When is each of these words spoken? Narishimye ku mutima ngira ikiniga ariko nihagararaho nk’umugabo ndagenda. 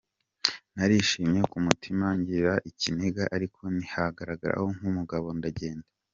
Narishimye 0.75 1.41
ku 1.51 1.57
mutima 1.65 2.05
ngira 2.19 2.53
ikiniga 2.69 3.23
ariko 3.35 3.61
nihagararaho 3.75 4.65
nk’umugabo 4.77 5.27
ndagenda. 5.39 5.87